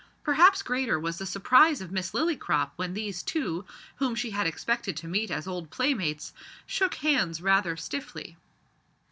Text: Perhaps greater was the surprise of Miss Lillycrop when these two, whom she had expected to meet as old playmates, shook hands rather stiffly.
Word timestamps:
Perhaps 0.23 0.63
greater 0.63 0.99
was 0.99 1.19
the 1.19 1.27
surprise 1.27 1.79
of 1.79 1.91
Miss 1.91 2.09
Lillycrop 2.09 2.71
when 2.75 2.95
these 2.95 3.21
two, 3.21 3.65
whom 3.97 4.15
she 4.15 4.31
had 4.31 4.47
expected 4.47 4.97
to 4.97 5.07
meet 5.07 5.29
as 5.29 5.45
old 5.47 5.69
playmates, 5.69 6.33
shook 6.65 6.95
hands 6.95 7.39
rather 7.39 7.77
stiffly. 7.77 8.35